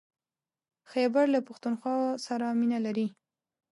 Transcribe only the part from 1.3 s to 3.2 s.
له پښتونخوا سره مينه لري.